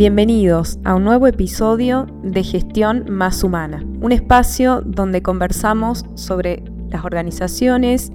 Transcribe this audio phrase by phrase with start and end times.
[0.00, 7.04] Bienvenidos a un nuevo episodio de Gestión Más Humana, un espacio donde conversamos sobre las
[7.04, 8.10] organizaciones,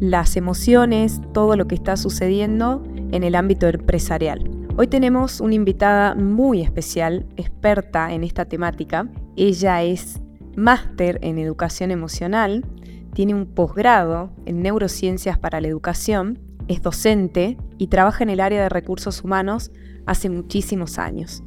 [0.00, 2.82] las emociones, todo lo que está sucediendo
[3.12, 4.50] en el ámbito empresarial.
[4.76, 9.06] Hoy tenemos una invitada muy especial, experta en esta temática.
[9.36, 10.20] Ella es
[10.56, 12.66] máster en educación emocional,
[13.14, 18.62] tiene un posgrado en neurociencias para la educación, es docente y trabaja en el área
[18.62, 19.70] de recursos humanos
[20.06, 21.42] hace muchísimos años.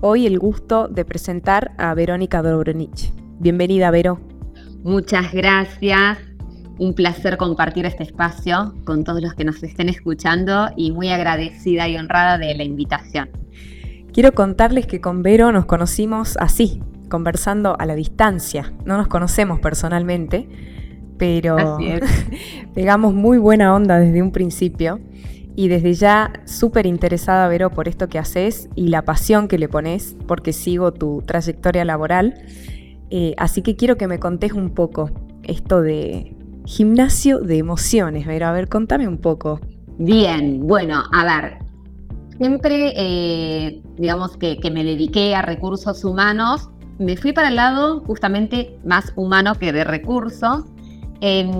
[0.00, 3.12] Hoy el gusto de presentar a Verónica Dobronich.
[3.38, 4.20] Bienvenida, Vero.
[4.82, 6.18] Muchas gracias.
[6.78, 11.88] Un placer compartir este espacio con todos los que nos estén escuchando y muy agradecida
[11.88, 13.30] y honrada de la invitación.
[14.12, 18.72] Quiero contarles que con Vero nos conocimos así, conversando a la distancia.
[18.84, 20.48] No nos conocemos personalmente,
[21.18, 21.78] pero
[22.74, 25.00] pegamos muy buena onda desde un principio
[25.54, 29.68] y desde ya súper interesada, Vero, por esto que haces y la pasión que le
[29.68, 32.34] pones, porque sigo tu trayectoria laboral.
[33.10, 35.10] Eh, así que quiero que me contés un poco
[35.42, 38.46] esto de gimnasio de emociones, Vero.
[38.46, 39.60] A ver, contame un poco.
[39.98, 41.58] Bien, bueno, a ver,
[42.38, 48.00] siempre, eh, digamos que, que me dediqué a recursos humanos, me fui para el lado
[48.00, 50.64] justamente más humano que de recursos
[51.24, 51.50] Em,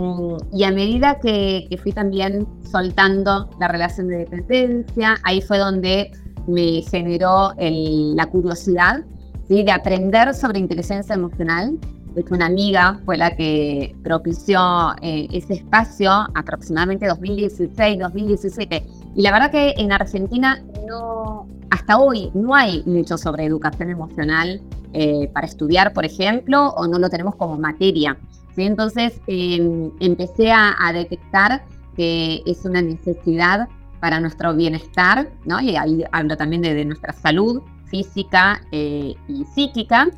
[0.53, 6.11] y a medida que, fui también soltando la relación de dependencia, ahí fue donde
[6.49, 9.05] me generó la curiosidad
[9.49, 11.79] de aprender sobre inteligencia emocional.
[12.15, 14.61] De hecho, una amiga fue la que propició
[15.01, 18.85] eh, ese espacio aproximadamente 2016, 2017.
[19.15, 24.61] Y la verdad que en Argentina no, hasta hoy no hay mucho sobre educación emocional
[24.93, 28.19] eh, para estudiar, por ejemplo, o no lo tenemos como materia.
[28.57, 31.65] Entonces em, empecé a, detectar
[31.97, 33.69] que es una necesidad
[34.01, 35.61] para nuestro bienestar, ¿no?
[35.61, 40.09] y ahí hablo también de, nuestra salud física eh, y psíquica.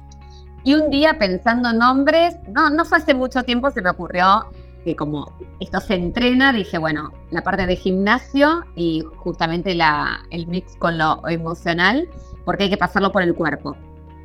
[0.62, 4.46] Y un día pensando en nombres, no, no fue hace mucho tiempo, se me ocurrió
[4.84, 9.76] que como esto se entrena, dije, bueno, la parte de gimnasio y justamente
[10.30, 12.08] el mix con lo emocional,
[12.44, 13.76] porque hay que pasarlo por el cuerpo.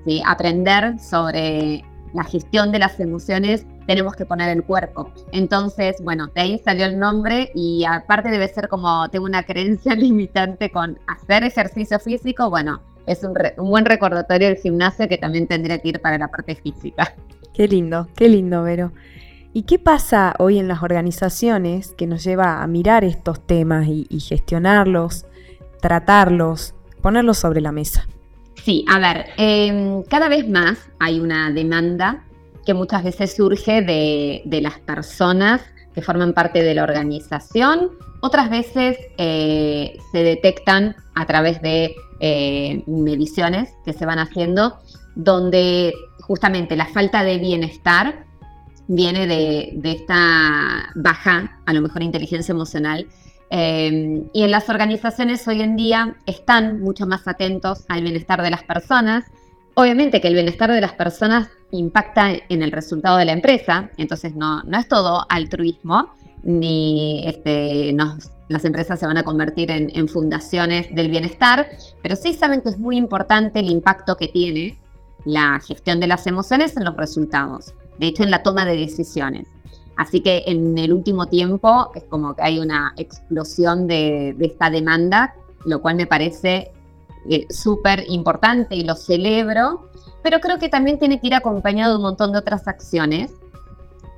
[0.05, 0.21] ¿sí?
[0.25, 5.09] Aprender sobre la gestión de las emociones tenemos que poner el cuerpo.
[5.31, 9.95] Entonces, bueno, de ahí salió el nombre y aparte debe ser como tengo una creencia
[9.95, 15.79] limitante con hacer ejercicio físico, bueno, es un, buen recordatorio del gimnasio que también tendría
[15.79, 17.15] que ir para la parte física.
[17.51, 18.91] Qué lindo, qué lindo, Vero.
[19.53, 24.19] ¿Y qué pasa hoy en las organizaciones que nos lleva a mirar estos temas y,
[24.19, 25.25] gestionarlos,
[25.81, 28.07] tratarlos, ponerlos sobre la mesa?
[28.53, 32.23] Sí, a ver, em, cada vez más hay una demanda
[32.65, 35.61] que muchas veces surge de, las personas
[35.93, 37.89] que forman parte de la organización,
[38.21, 44.79] otras veces eh, se detectan a través de eh, mediciones que se van haciendo,
[45.15, 48.25] donde justamente la falta de bienestar
[48.87, 53.07] viene de, esta baja, a lo mejor, inteligencia emocional.
[53.51, 58.49] Eh, y en las organizaciones hoy en día están mucho más atentos al bienestar de
[58.49, 59.25] las personas.
[59.75, 64.35] Obviamente que el bienestar de las personas impacta en el resultado de la empresa, entonces
[64.35, 66.09] no, no es todo altruismo,
[66.43, 67.95] ni este,
[68.47, 71.69] las empresas se van a convertir en, fundaciones del bienestar,
[72.01, 74.77] pero sí saben que es muy importante el impacto que tiene
[75.25, 79.47] la gestión de las emociones en los resultados, de hecho en la toma de decisiones.
[79.97, 85.35] Así que en el último tiempo es como que hay una explosión de, esta demanda,
[85.65, 86.71] lo cual me parece
[87.29, 89.89] eh, súper importante y lo celebro,
[90.23, 93.31] pero creo que también tiene que ir acompañado de un montón de otras acciones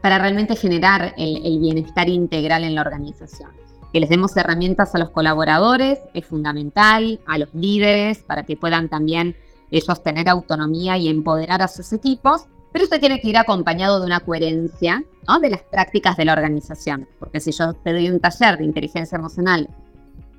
[0.01, 3.51] para realmente generar el, bienestar integral en la organización.
[3.93, 8.89] Que les demos herramientas a los colaboradores es fundamental, a los líderes, para que puedan
[8.89, 9.35] también
[9.69, 14.05] ellos tener autonomía y empoderar a sus equipos, pero esto tiene que ir acompañado de
[14.05, 15.03] una coherencia
[15.41, 17.07] de las prácticas de la organización.
[17.19, 19.69] Porque si yo te doy un taller de inteligencia emocional,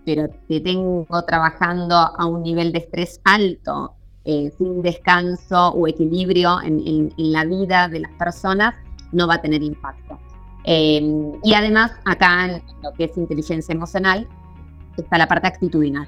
[0.04, 3.94] pero te tengo trabajando a un nivel de estrés alto
[4.24, 8.74] eh, sin descanso o equilibrio en, la vida de las personas,
[9.10, 10.18] no va a tener impacto.
[10.64, 14.28] Em, y además, acá en lo que es inteligencia emocional,
[14.96, 16.06] está la parte actitudinal.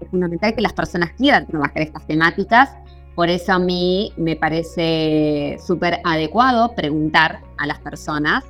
[0.00, 2.70] Es fundamental que las personas quieran trabajar estas temáticas,
[3.14, 8.44] por eso a mí me parece súper adecuado preguntar a las personas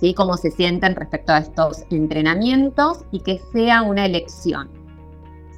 [0.00, 0.14] ¿sí?
[0.14, 4.80] cómo se sienten respecto a estos entrenamientos y que sea una elección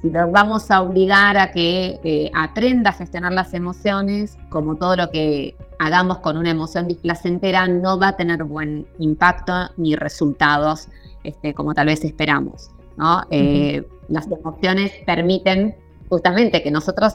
[0.02, 4.96] si lo vamos a obligar a que eh, aprenda a gestionar las emociones, como todo
[4.96, 10.88] lo que hagamos con una emoción displacentera, no va a tener buen impacto ni resultados
[11.22, 12.70] este, como tal vez esperamos.
[12.96, 13.22] ¿no?
[13.30, 15.76] Eh, las emociones permiten
[16.08, 17.14] justamente que nosotros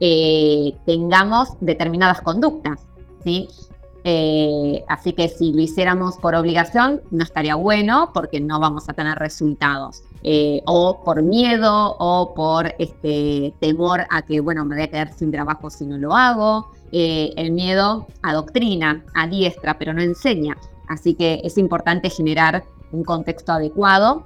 [0.00, 2.80] eh, tengamos determinadas conductas,
[3.22, 3.48] ¿sí?
[4.08, 8.92] Eh, así que si lo hiciéramos por obligación, no estaría bueno porque no vamos a
[8.92, 10.04] tener resultados.
[10.22, 15.12] Eh, o por miedo o por este temor a que, bueno, me voy a quedar
[15.12, 16.70] sin trabajo si no lo hago.
[16.92, 20.56] Eh, el miedo adoctrina, adiestra, pero no enseña.
[20.88, 22.62] Así que es importante generar
[22.92, 24.24] un contexto adecuado.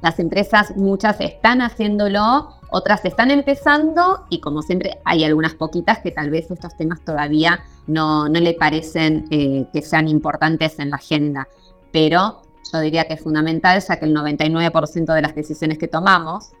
[0.00, 6.12] Las empresas, muchas están haciéndolo, otras están empezando y como siempre hay algunas poquitas que
[6.12, 10.96] tal vez estos temas todavía no, no le parecen eh, que sean importantes en la
[10.96, 11.48] agenda.
[11.90, 12.42] Pero
[12.72, 16.52] yo diría que es fundamental ya que el 99% de las decisiones que tomamos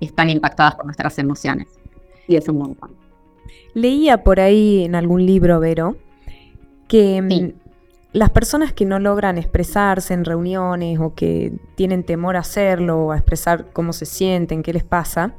[0.00, 1.68] están impactadas por nuestras emociones.
[2.28, 2.94] Y es un montón.
[3.74, 5.96] Leía por ahí en algún libro, Vero,
[6.88, 7.66] que mm,
[8.12, 13.12] las personas que no logran expresarse en reuniones o que tienen temor a hacerlo o
[13.12, 15.34] a expresar cómo se sienten, qué les pasa,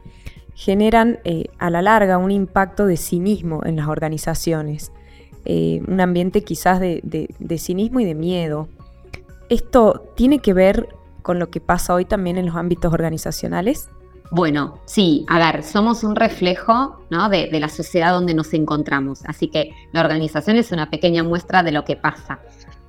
[0.54, 4.92] generan eh, a la larga un impacto de cinismo en las organizaciones.
[5.50, 8.68] Eh, un ambiente quizás de, cinismo y de miedo.
[9.48, 10.90] ¿Esto tiene que ver
[11.22, 13.88] con lo que pasa hoy también en los ámbitos organizacionales?
[14.30, 19.70] Bueno, sí, a ver, somos un reflejo de, la sociedad donde nos encontramos, así que
[19.94, 22.40] la organización es una pequeña muestra de lo que pasa.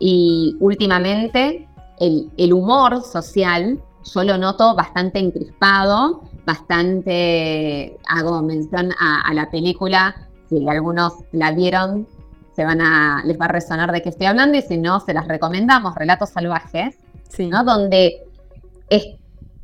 [0.00, 1.68] Y últimamente
[2.00, 3.80] el, humor social
[4.12, 11.52] yo lo noto bastante encrispado, bastante, hago mención a, a la película, si algunos la
[11.52, 12.08] vieron,
[12.58, 15.14] se van a, les va a resonar de qué estoy hablando y si no, se
[15.14, 16.96] las recomendamos, Relatos Salvajes,
[17.38, 17.62] ¿no?
[17.62, 18.20] donde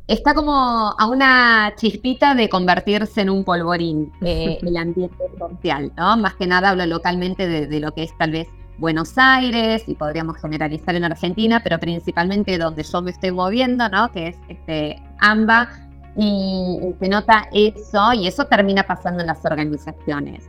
[0.06, 0.55] está como
[0.96, 6.17] a una chispita de convertirse en un polvorín eh, el ambiente social, ¿no?
[6.19, 8.46] Más que nada hablo localmente de, lo que es tal vez
[8.79, 14.12] Buenos Aires y podríamos generalizar en Argentina, pero principalmente donde yo me estoy moviendo, ¿no?
[14.12, 15.69] Que es este AMBA
[16.17, 20.49] y se nota eso y eso termina pasando en las organizaciones.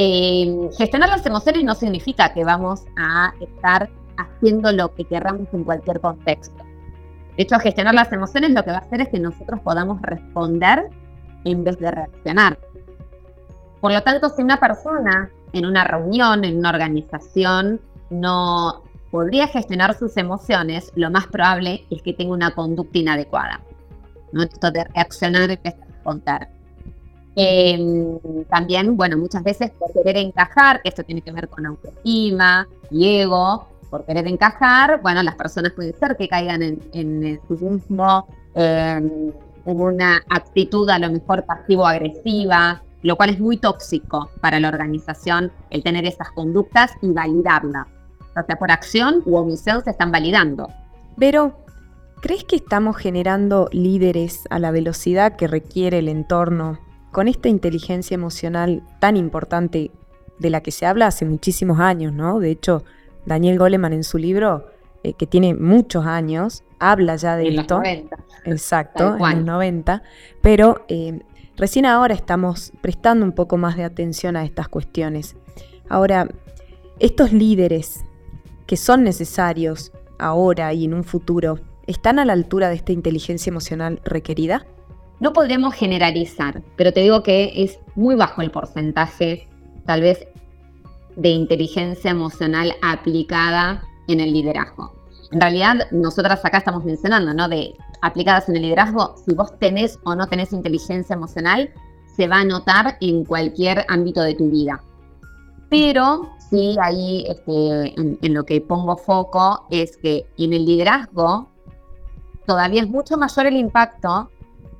[0.00, 5.64] Eh, gestionar las emociones no significa que vamos a estar haciendo lo que querramos en
[5.64, 6.64] cualquier contexto.
[7.36, 10.88] De hecho, gestionar las emociones lo que va a hacer es que nosotros podamos responder
[11.44, 12.60] en vez de reaccionar.
[13.80, 17.80] Por lo tanto, si una persona en una reunión, en una organización,
[18.10, 23.62] no podría gestionar sus emociones, lo más probable es que tenga una conducta inadecuada.
[24.30, 24.44] ¿no?
[24.44, 26.57] Esto de reaccionar en de responder.
[27.40, 28.18] Em,
[28.50, 33.68] también, bueno, muchas veces por querer encajar, esto tiene que ver con autoestima y ego,
[33.90, 38.26] por querer encajar, bueno, las personas pueden ser que caigan en, en su mismo,
[38.56, 39.30] em,
[39.66, 45.52] en una actitud a lo mejor pasivo-agresiva, lo cual es muy tóxico para la organización
[45.70, 47.86] el tener esas conductas y validarlas.
[48.30, 50.70] O sea, por acción u omisión se están validando.
[51.16, 51.56] Pero,
[52.20, 56.80] ¿crees que estamos generando líderes a la velocidad que requiere el entorno
[57.12, 59.90] con esta inteligencia emocional tan importante
[60.38, 62.38] de la que se habla hace muchísimos años, ¿no?
[62.38, 62.84] De hecho,
[63.26, 64.66] Daniel Goleman en su libro,
[65.02, 67.76] eh, que tiene muchos años, habla ya de en esto.
[67.76, 68.16] Los 90.
[68.44, 70.02] Exacto, en los 90.
[70.40, 71.20] Pero eh,
[71.56, 75.36] recién ahora estamos prestando un poco más de atención a estas cuestiones.
[75.88, 76.28] Ahora,
[76.98, 78.04] estos líderes
[78.66, 83.50] que son necesarios ahora y en un futuro, ¿están a la altura de esta inteligencia
[83.50, 84.66] emocional requerida?
[85.20, 89.48] No podremos generalizar, pero te digo que es muy bajo el porcentaje,
[89.84, 90.26] tal vez,
[91.16, 94.94] de inteligencia emocional aplicada en el liderazgo.
[95.32, 97.48] En realidad, nosotras acá estamos mencionando, ¿no?
[97.48, 101.70] De aplicadas en el liderazgo, si vos tenés o no tenés inteligencia emocional,
[102.16, 104.82] se va a notar en cualquier ámbito de tu vida.
[105.68, 111.48] Pero sí, ahí este, en, en, lo que pongo foco es que en el liderazgo
[112.46, 114.30] todavía es mucho mayor el impacto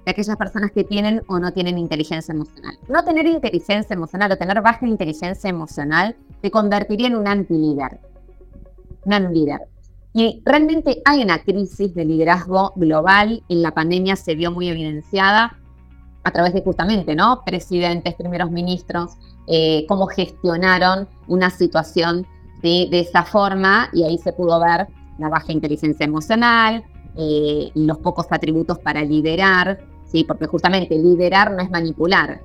[0.09, 2.79] de aquellas personas que tienen o no tienen inteligencia emocional.
[2.89, 8.01] No tener inteligencia emocional o tener baja inteligencia emocional te convertiría en un anti-líder,
[9.05, 9.69] un líder.
[10.15, 15.59] Y realmente hay una crisis de liderazgo global, en la pandemia se vio muy evidenciada
[16.25, 17.43] a través de justamente, ¿no?
[17.45, 19.11] Presidentes, primeros ministros,
[19.47, 22.27] eh, cómo gestionaron una situación
[22.63, 24.87] de esa forma y ahí se pudo ver
[25.19, 26.83] la baja inteligencia emocional,
[27.21, 30.25] eh, los pocos atributos para liderar, ¿sí?
[30.25, 32.41] porque justamente liderar no es manipular.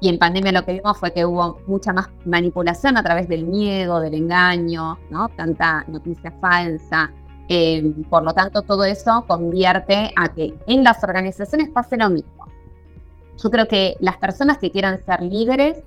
[0.00, 3.44] Y en pandemia lo que vimos fue que hubo mucha más manipulación a través del
[3.44, 5.28] miedo, del engaño, ¿no?
[5.28, 7.12] tanta noticia falsa.
[7.48, 12.48] Eh, por lo tanto, todo eso convierte a que en las organizaciones pase lo mismo.
[13.42, 15.82] Yo creo que las personas que quieran ser líderes,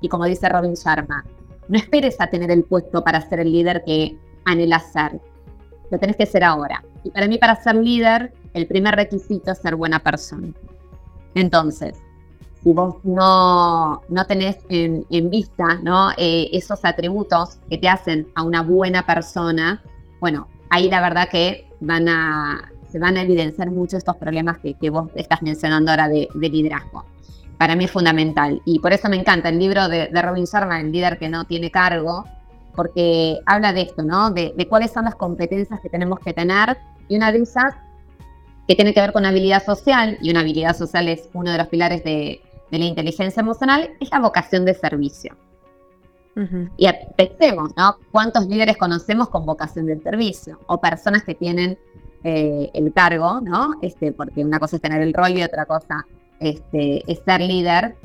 [0.00, 1.24] y como dice Robin Sharma,
[1.68, 5.20] no esperes a tener el puesto para ser el líder que anhelas ser.
[5.90, 6.84] Lo tenés que ser ahora.
[7.02, 10.48] Y para mí, para ser líder, el primer requisito es ser buena persona.
[11.34, 11.96] Entonces,
[12.62, 16.10] si vos no, no tenés en, vista ¿no?
[16.16, 19.82] Eh, esos atributos que te hacen a una buena persona,
[20.20, 24.74] bueno, ahí la verdad que van a, se van a evidenciar mucho estos problemas que,
[24.74, 27.04] que vos estás mencionando ahora de, liderazgo.
[27.58, 30.92] Para mí es fundamental y por eso me encanta el libro de, Robin Sharma, El
[30.92, 32.24] líder que no tiene cargo,
[32.74, 34.30] porque habla de esto, ¿no?
[34.30, 36.76] De, de cuáles son las competencias que tenemos que tener
[37.08, 37.74] y una de esas
[38.66, 41.68] que tiene que ver con habilidad social, y una habilidad social es uno de los
[41.68, 42.40] pilares de,
[42.70, 45.36] de la inteligencia emocional, es la vocación de servicio.
[46.78, 47.98] Y pensemos, ¿no?
[48.10, 50.58] ¿Cuántos líderes conocemos con vocación de servicio?
[50.66, 51.78] O personas que tienen
[52.24, 53.74] eh, el cargo, ¿no?
[53.82, 56.06] Este, porque una cosa es tener el rol y otra cosa
[56.40, 57.96] este, es ser líder.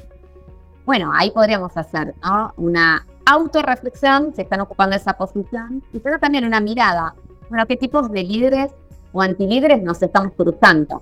[0.86, 2.54] Bueno, ahí podríamos hacer, ¿no?
[2.58, 7.16] Una autorreflexión, se están ocupando esa posición, y pero también una mirada.
[7.50, 8.72] Bueno, ¿qué tipos de líderes
[9.18, 11.02] o antilíderes nos estamos cruzando?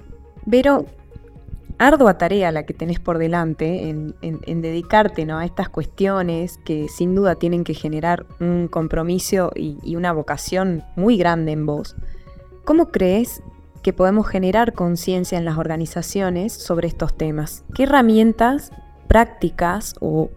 [0.49, 0.85] Pero
[1.77, 5.37] ardua tarea la que tenés por delante en, dedicarte ¿no?
[5.37, 11.17] a estas cuestiones que sin duda tienen que generar un compromiso y, una vocación muy
[11.17, 11.97] grande en vos.
[12.63, 13.43] ¿Cómo crees
[13.83, 17.65] que podemos generar conciencia en las organizaciones sobre estos temas?
[17.75, 18.71] ¿Qué herramientas
[19.09, 20.29] prácticas o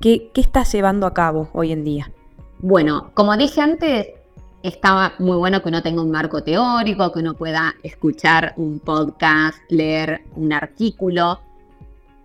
[0.00, 2.10] qué, qué estás llevando a cabo hoy en día?
[2.60, 4.06] Bueno, como dije antes,
[4.66, 9.58] estaba muy bueno que uno tenga un marco teórico, que uno pueda escuchar un podcast,
[9.68, 11.40] leer un artículo,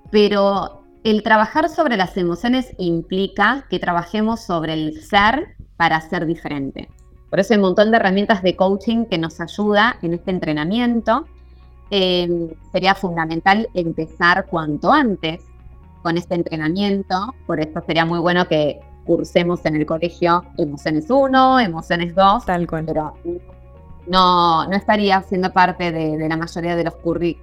[0.10, 6.90] pero el trabajar sobre las emociones implica que trabajemos sobre el ser para ser diferente.
[7.30, 11.26] Por eso hay un montón de herramientas de coaching que nos ayuda en este entrenamiento.
[11.92, 15.42] Em, sería fundamental empezar cuanto antes
[16.02, 17.36] con este entrenamiento.
[17.46, 22.46] Por eso sería muy bueno que cursemos en el colegio emociones 1, emociones 2.
[22.46, 22.86] Tal cual.
[22.86, 23.14] Pero
[24.08, 26.96] no, no estaría siendo parte de, la mayoría de, los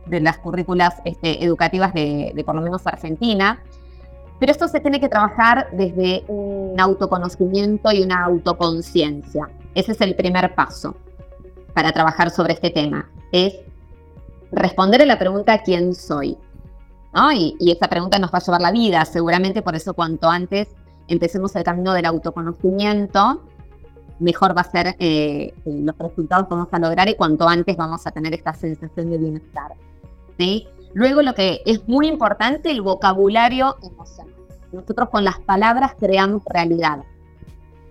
[0.07, 3.61] de las currículas este, educativas de, de por lo menos Argentina.
[4.39, 9.49] Pero esto se tiene que trabajar desde un autoconocimiento y una autoconciencia.
[9.75, 10.95] Ese es el primer paso
[11.75, 13.11] para trabajar sobre este tema.
[13.33, 13.55] Es
[14.53, 16.39] responder a la pregunta ¿quién soy?
[17.15, 17.33] ¿No?
[17.33, 20.69] Y, y, esa pregunta nos va a llevar la vida, seguramente por eso cuanto antes
[21.09, 23.43] empecemos el camino del autoconocimiento,
[24.21, 28.07] mejor va a ser eh, los resultados que vamos a lograr y cuanto antes vamos
[28.07, 29.73] a tener esta sensación de bienestar.
[30.39, 30.67] ¿sí?
[30.95, 34.35] Luego lo que es muy importante, el vocabulario emocional.
[34.73, 37.03] Nosotros con las palabras creamos realidad.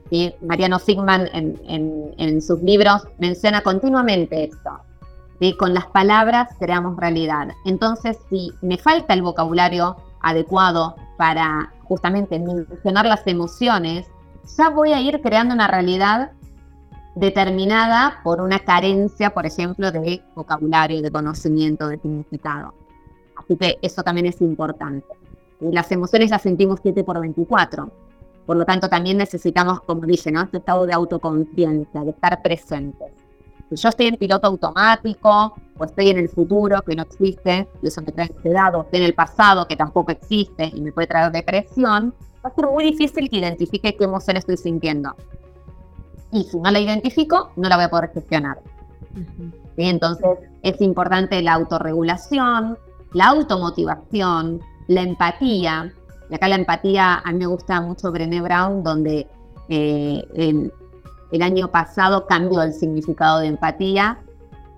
[0.09, 0.33] ¿sí?
[0.41, 4.79] Mariano Sigman en, sus libros menciona continuamente esto.
[5.39, 5.53] ¿sí?
[5.53, 7.49] Con las palabras creamos realidad.
[7.65, 9.95] Entonces, si me falta el vocabulario
[10.29, 14.07] adecuado para justamente mencionar las emociones,
[14.57, 16.31] ya voy a ir creando una realidad
[17.15, 22.73] determinada por una carencia, por ejemplo, de vocabulario, de conocimiento, de significado.
[23.35, 25.07] Así que eso también es importante.
[25.59, 27.91] Las emociones las sentimos 7 por 24.
[28.45, 30.41] Por lo tanto, también necesitamos, como dice, ¿no?
[30.41, 33.11] este estado de autoconciencia, de estar presentes.
[33.69, 37.87] Si yo estoy en piloto automático, o estoy en el futuro que no existe, y
[37.87, 41.07] eso me trae ansiedad, o estoy en el pasado que tampoco existe y me puede
[41.07, 45.15] traer depresión, va a ser muy difícil que identifique qué emoción estoy sintiendo.
[46.31, 48.59] Y si no la identifico, no la voy a poder gestionar.
[49.77, 50.25] Entonces
[50.63, 52.77] es importante la autorregulación,
[53.13, 55.93] la automotivación, la empatía.
[56.29, 59.27] Y acá la empatía, a mí me gusta mucho Brené Brown, donde
[59.69, 60.69] eh,
[61.31, 64.19] el año pasado cambió el significado de empatía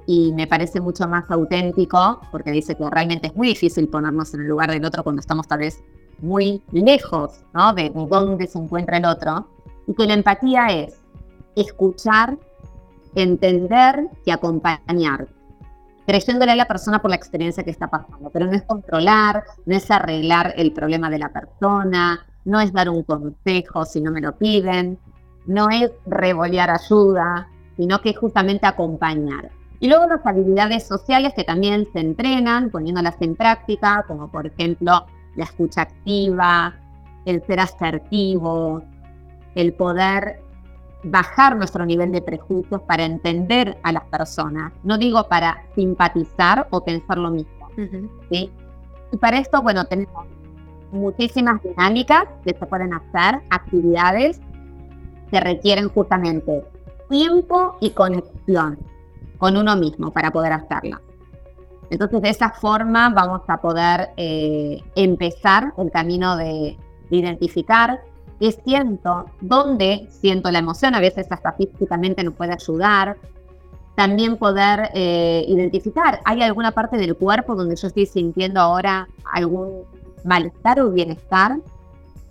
[0.05, 4.41] y me parece mucho más auténtico porque dice que realmente es muy difícil ponernos en
[4.41, 5.83] el lugar del otro cuando estamos tal vez
[6.21, 7.73] muy lejos ¿no?
[7.73, 9.47] de, dónde se encuentra el otro
[9.87, 10.99] y que la empatía es
[11.55, 12.37] escuchar,
[13.15, 15.27] entender y acompañar,
[16.05, 19.75] creyéndole a la persona por la experiencia que está pasando, pero no es controlar, no
[19.75, 24.21] es arreglar el problema de la persona, no es dar un consejo si no me
[24.21, 24.97] lo piden,
[25.49, 29.49] no es revolear ayuda, sino que es justamente acompañar.
[29.79, 35.05] Y luego las habilidades sociales que también se entrenan poniéndolas en práctica, como por ejemplo
[35.35, 36.75] la escucha activa,
[37.25, 38.83] el ser asertivo,
[39.55, 40.41] el poder
[41.03, 44.71] bajar nuestro nivel de prejuicios para entender a las personas.
[44.83, 47.69] No digo para simpatizar o pensar lo mismo.
[48.29, 48.51] ¿sí?
[49.11, 50.27] Y para esto, bueno, tenemos
[50.91, 54.41] muchísimas dinámicas que se pueden hacer, actividades
[55.31, 56.63] que requieren justamente
[57.09, 58.77] tiempo y conexión
[59.38, 61.01] con uno mismo para poder hacerla.
[61.89, 66.77] Entonces, de esa forma vamos a poder eh, empezar el camino de,
[67.12, 68.01] identificar
[68.39, 73.17] qué siento, dónde siento la emoción, a veces hasta físicamente nos puede ayudar.
[73.95, 79.86] También poder eh, identificar, ¿hay alguna parte del cuerpo donde yo estoy sintiendo ahora algún
[80.24, 81.57] malestar o bienestar.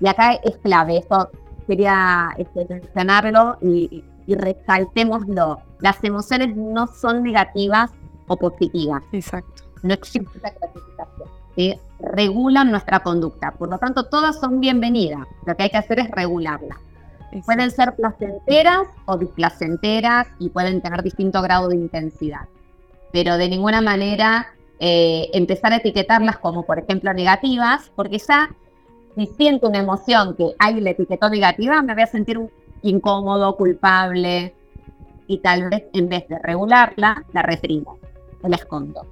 [0.00, 1.30] Y acá es clave, esto
[1.68, 5.60] quería este, mencionarlo y, y resaltémoslo.
[5.80, 7.92] Las emociones no son negativas
[8.26, 9.02] o positivas.
[9.12, 9.62] Exacto.
[9.82, 11.28] No existe esa clasificación.
[12.00, 13.52] Regulan nuestra conducta.
[13.52, 15.26] Por lo tanto, todas son bienvenidas.
[15.44, 16.78] Lo que hay que hacer es regularlas.
[17.44, 22.48] Pueden ser placenteras o displacenteras y pueden tener distinto grado de intensidad.
[23.12, 24.48] Pero de ninguna manera
[24.78, 28.50] eh, empezar a etiquetarlas como, por ejemplo, negativas, porque ya
[29.18, 32.38] si siento una emoción que hay la etiquetó negativa, me voy a sentir
[32.82, 34.54] incómodo, culpable,
[35.26, 37.98] y tal vez en vez de regularla, la reprimo
[38.44, 39.04] la escondo.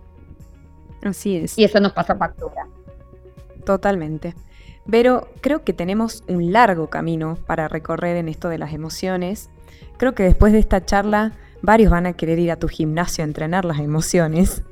[1.02, 1.58] Así es.
[1.58, 2.68] Y eso nos pasa factura.
[3.64, 4.34] Totalmente.
[4.88, 9.50] Pero creo que tenemos un largo camino para recorrer en esto de las emociones.
[9.98, 11.32] Creo que después de esta charla
[11.62, 14.62] varios van a querer ir a tu gimnasio a entrenar las emociones.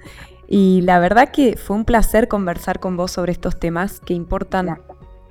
[0.47, 4.79] Y la verdad que fue un placer conversar con vos sobre estos temas que importan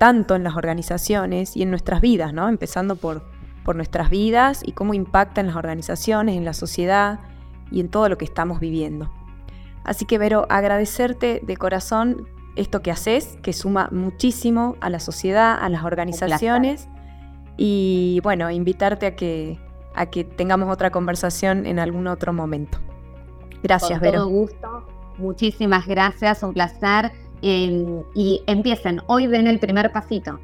[0.04, 2.50] tanto en las organizaciones y en nuestras vidas, ¿no?
[2.50, 3.22] Empezando por,
[3.64, 7.20] por nuestras vidas y cómo impactan las organizaciones, en la sociedad
[7.70, 9.10] y en todo lo que estamos viviendo.
[9.82, 15.56] Así que, Vero, agradecerte de corazón esto que haces, que suma muchísimo a la sociedad,
[15.58, 16.86] a las organizaciones.
[17.56, 19.58] Y bueno, invitarte a que,
[19.94, 22.76] a que tengamos otra conversación en algún otro momento.
[23.62, 24.18] Gracias, Con Vero.
[24.24, 24.86] Todo gusto.
[25.16, 27.23] Muchísimas gracias, un placer.
[27.42, 30.40] Y empiecen, hoy den el primer pasito.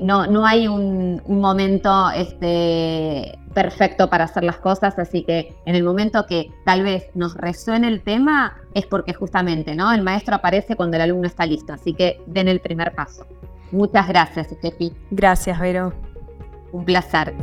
[0.00, 5.74] No, no hay un, un, momento este, perfecto para hacer las cosas, así que en
[5.74, 9.92] el momento que tal vez nos resuene el tema es porque justamente ¿no?
[9.92, 13.26] el maestro aparece cuando el alumno está listo, así que den el primer paso.
[13.72, 14.92] Muchas gracias, Estefi.
[15.10, 15.92] Gracias, Vero.
[16.72, 17.34] Un placer.